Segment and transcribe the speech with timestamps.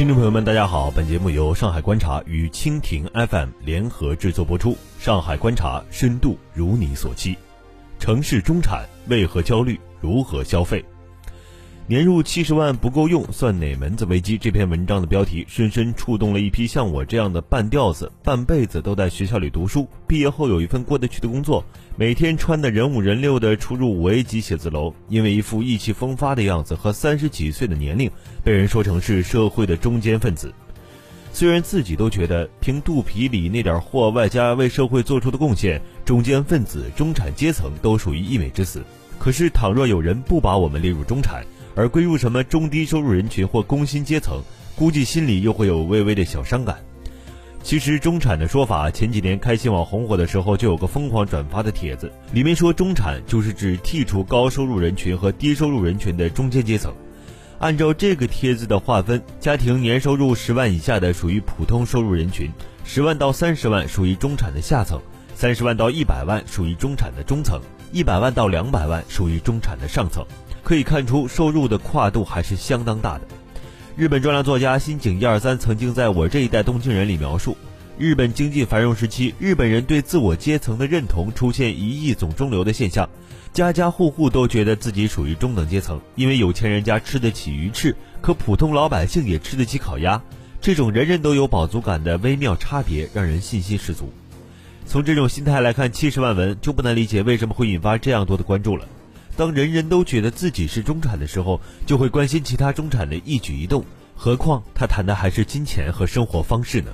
[0.00, 4.74] 听众朋友们，大家好，本节目由上海观察与蜻蜓 FM 联合制作播出。
[4.98, 7.36] 上海观察深度如你所期，
[7.98, 9.78] 城市中产为何焦虑？
[10.00, 10.82] 如何消费？
[11.90, 14.38] 年入七十万不够用，算哪门子危机？
[14.38, 21.64] 这篇文章的标题深深触动了一批像我这样的半吊子，半辈子都在学校里读书，毕业后有一份过得去的工作，
[21.96, 28.08] 每天穿的人五人六的出入五 A 级写字楼，因为一副意气风发的样子和三十几岁的年龄，
[28.44, 30.54] 被人说成是社会的中间分子。
[31.32, 38.80] 虽然自己都觉得凭肚皮里那点货，外加为社会做出的贡献，中间分子、中产阶层都属于溢美之词。
[39.18, 44.40] 可是，倘若有人不把我们列入中产，而归入什么中低收入人群或工薪阶层，
[44.76, 46.78] 估计心里又会有微微的小伤感。
[47.62, 56.90] 其实，中产的说法，前几年开心网红火的时候，就有个疯狂转发的帖子，里面说中产就是指剔除高收入人群和低收入人群的中间阶层。
[57.58, 62.50] 按照这个帖子的划分，家庭年收入十万以下的属于普通收入人群，
[62.82, 64.98] 十万到三十万属于中产的下层，
[65.34, 67.60] 三十万到一百万属于中产的中层，
[67.92, 70.24] 一百万到两百万属于中产的上层。
[70.62, 73.22] 可以看出，收入的跨度还是相当大的。
[73.96, 77.56] 日本专栏作家新井一二三曾经在我这一代东京人里描述，
[77.98, 83.08] 日本经济繁荣时期，日本人对自我阶层的认同出现一亿总中流的现象，
[83.52, 90.22] 家家户户都觉得自己属于中等阶层，因为有钱人家吃得起鱼翅，可普通老百姓也吃得起烤鸭。
[90.62, 94.12] 这种人人都有饱足感的微妙差别，让人信心十足。
[94.86, 98.86] 从这种心态来看，七十万文就不难理解为什么会引发这样多的关注了。
[99.40, 103.82] 当人人都觉得自己是中产的时候，就会关心其他中产的一举一动。
[104.14, 106.90] 何况他谈的还是金钱和生活方式呢？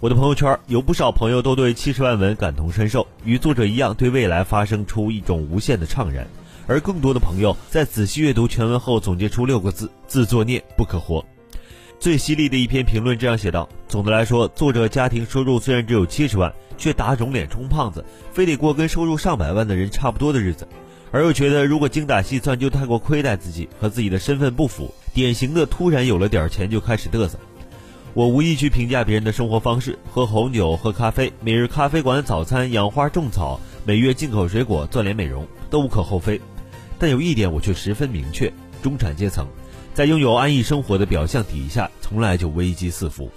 [0.00, 6.26] 我的朋友圈有不少朋友都对七十万文感同身受，与作者一样，对未来发生出一种无限的怅然。
[6.66, 11.22] 而更多的朋友在仔细阅读全文后，总结出六个字：自作孽不可活。
[12.00, 18.02] 最犀利的一篇评论这样写道：总的来说，作者家庭收入虽然只有七十万，却打肿脸充胖子，
[18.32, 20.66] 非得过跟收入上百万的人差不多的日子。
[21.16, 27.38] 而又觉得，如果精打细算就太过亏待自己，和自己的身份不符，典型的突然有了点钱就开始嘚瑟。
[28.12, 36.38] 我无意去评价别人的生活方式，喝红酒、喝咖啡，每日咖啡馆早餐，养花种草，每月进口水果，锻炼美容，都无可厚非。
[36.98, 39.46] 但有一点我却十分明确：中产阶层，
[39.94, 43.30] 在拥有安逸生活的表象底下，从来就危机四伏。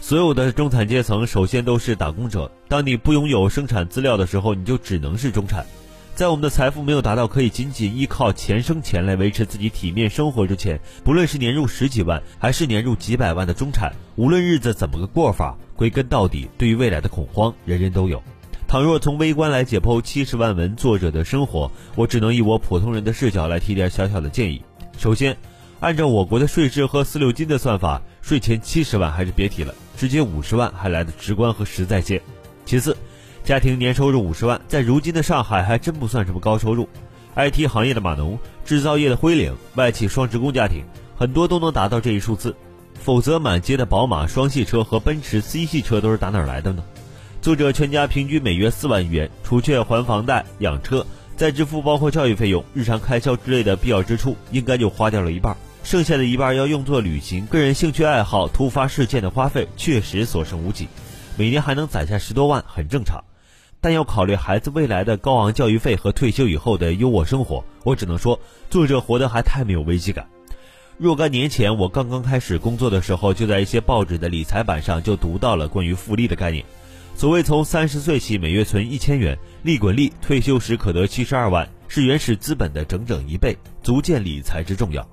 [0.00, 2.48] 所有的中产阶层，首先都是打工者。
[2.68, 5.66] 当你不拥有生产资料的时候，你就只能是中产。
[6.14, 18.22] 在我们的财富没有达到可以仅仅依靠钱生钱来维持自己体面生活之前，不论是年入十几万还是年入几百万的中产，无论日子怎么个过法，归根到底，对于未来的恐慌，人人都有。
[18.68, 24.62] 倘若从微观来解剖七十万文作者的生活，我只能以我普通人的视角来提点小小的建议。
[24.96, 25.36] 首先，
[25.80, 32.22] 按照我国的税制和四六金的算法，税前七十万还是别提了，直接五十万还来得直观和实在些。
[32.64, 32.96] 其次，
[33.44, 36.88] 家庭年收入五十万，在如今的上海还真不算什么高收入。
[37.36, 40.82] IT 行业的码农、制造业的灰领、外企双职工家庭，
[41.14, 42.56] 很多都能达到这一数字。
[42.94, 46.82] 否则，满街的宝马双系车和奔驰 C 系车都是打哪儿来的呢？
[47.42, 51.04] 作者全家平均每月四万余元，除却还房贷、养车，
[51.36, 55.54] 再支付包括教育费用、日常开销之类的必要支出，应该就花掉了一半。
[55.82, 60.88] 剩下的一半要用作旅行、个人兴趣爱好、突发事件的花费，确实所剩无几。
[61.36, 63.22] 每年还能攒下十多万，很正常。
[63.84, 68.40] 但要考虑孩子未来的高昂教育费和退休以后的优渥生活，我只能说，
[68.70, 70.26] 作者活得还太没有危机感。
[70.96, 76.64] 若干年前，我刚刚开始工作的时候，就在一些报纸的理财版上就读到了关于复利的概念。
[77.14, 85.06] 所谓从三十岁起每月存一千元，利滚利，退休时可得七十二万，是原始资本的整整一倍，足见理财之重要。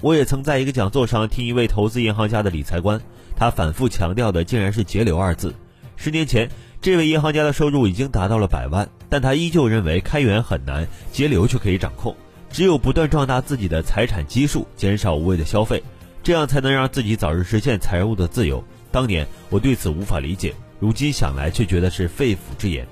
[0.00, 3.00] 我也曾在一个讲座上听一位投资银行家的理财官，
[3.36, 5.54] 他反复强调的竟然是节流二字。
[5.94, 6.50] 十年前。
[6.80, 12.14] 这位银行家的收入已经达到了百万，但他依旧认为开源很难，节流却可以掌控。
[12.50, 15.82] 只有不断壮大自己的财产基数，减少无谓的消费，
[16.22, 18.62] 这样才能让自己早日实现财务的自由。
[18.92, 22.86] 当年我对此无法理解，如今想来却觉得是肺腑之言。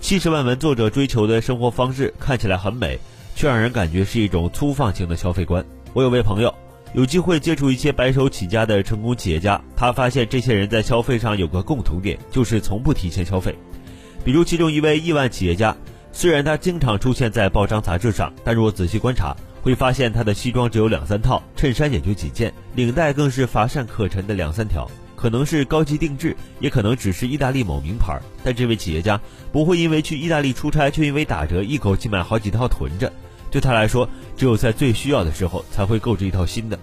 [0.00, 2.98] 七十万文作者追求的生活方式看起来很美，
[3.36, 5.64] 却让人感觉是一种粗放型的消费观。
[5.92, 6.52] 我有位朋友。
[6.94, 13.56] 有机会接触一些白手起家的成功企业家，他发现这些人在消费上有个共同点，就是从不提前消费。
[14.22, 15.74] 比如其中一位亿万企业家，
[16.12, 24.86] 虽然他经常出现在报章杂志上，但若仔细观察，会发现他的西装只有两三套，衬衫也就几件，领带更是乏善可陈的两三条。
[25.16, 28.20] 可能是高级定制，也可能只是意大利某名牌。
[28.42, 29.18] 但这位企业家
[29.50, 33.10] 不会因为去意大利出差，却因为打折一口气买好几套囤着。
[33.52, 36.78] 对他来说，只有在最需要的时候才会购置一套新的。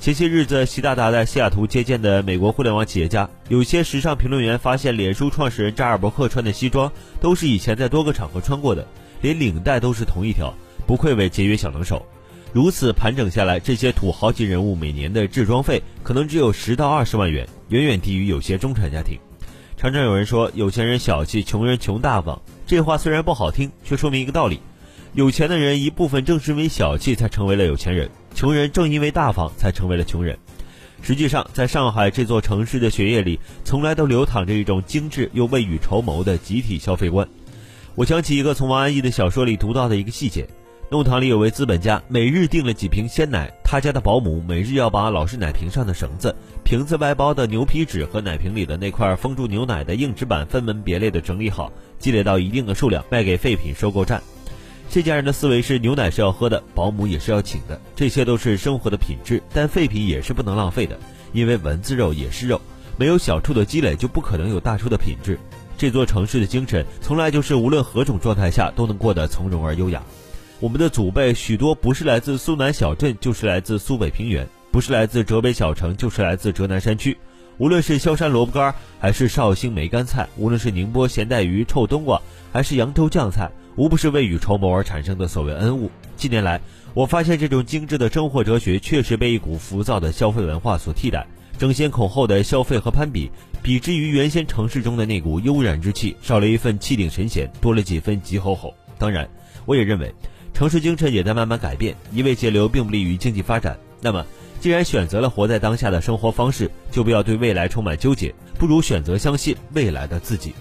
[0.00, 6.90] 前些日子，习大大在西雅图接见的美国互联网企业家，有些时尚评论员发现，脸书创始人扎尔伯克穿的西装
[7.20, 8.86] 都是以前在多个场合穿过的，
[9.20, 10.54] 连领带都是同一条，
[10.86, 12.02] 不愧为节约小能手。
[12.54, 19.18] 如此盘整下来，这些土豪级人物每年的制装费可能只有十到二十万元，远远低于有些中产家庭。
[19.76, 24.60] 常常有人说有钱人小气，穷人穷大方，这话虽然不好听，却说明一个道理。
[25.14, 30.38] 有钱的人一部分正是因为小气才成为了有钱人，穷人正因为大方才成为了穷人。
[31.00, 37.26] 实际上，在上海这座城市的血液里，从来都流淌着一种精致又未雨绸缪的集体消费观。
[37.94, 40.46] 我想起一个从王安忆的小说里读到的一个细节：
[40.90, 46.34] 弄堂里有位资本家，每日订了几瓶鲜奶，他家的保姆每日要把老式奶瓶上的绳子、
[46.64, 54.22] 瓶子外包的牛皮纸和奶瓶里的那块封住牛奶的硬纸板分门别类地整理好，积累到一定的数量，卖给废品收购站。
[54.90, 59.42] 这家人的思维是牛奶是要喝的，保姆也是要请的，这些都是生活的品质。
[59.52, 60.98] 但废品也是不能浪费的，
[61.34, 62.58] 因为蚊子肉也是肉，
[62.96, 65.38] 没有小处的积累，就不可能有大处的品质。
[65.76, 70.02] 这座城市的精神从来就是无论何种状态下都能过得从容而优雅。
[70.58, 77.16] 我们的祖辈许多不是来自苏南小镇，就是来自苏北平原；不是来自浙北小城，就是来自浙南山区。
[77.58, 82.20] 无论是萧山萝卜干，还是绍兴梅干菜；无论是宁波咸带鱼、臭冬瓜，
[82.52, 83.50] 还是扬州酱菜。
[83.78, 85.88] 无不是未雨绸缪而产生的所谓恩物。
[86.16, 86.60] 近年来，
[86.94, 91.24] 我发现这种精致的生活哲学确实被一股浮躁的消费文化所替代，
[91.56, 93.30] 争先恐后的消费和攀比，
[93.62, 98.74] 比之于原先城市中的那股悠然之气，少了一份气定神闲，多了几分急吼吼。
[98.98, 99.30] 当然，
[99.64, 100.12] 我也认为，
[100.52, 103.78] 城市精神也在慢慢改变，一味节流并不利于经济发展。
[104.00, 104.26] 那么，
[104.58, 110.52] 既然选择了活在当下的生活方式，就不要对未来充满纠结，不如选择相信未来的自己。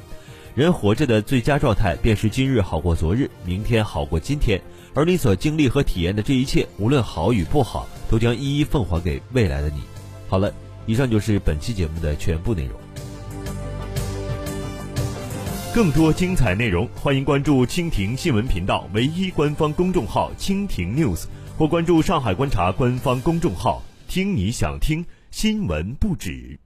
[0.58, 4.60] 人活着的最佳状态，便是今日好过昨日，明天好过今天。
[4.96, 9.82] 而你所经历和体验的这一切，无论好与不好，都将一一奉还给未来的你。
[10.28, 10.52] 好了，
[10.88, 12.72] 以上就是本期节目的全部内容。
[15.76, 21.26] 更多精彩内容，欢迎关注蜻蜓新闻频道唯一官方公众号“蜻蜓 news”，
[21.56, 26.60] 或关注上海观察官方公众号，听你想听新闻不止。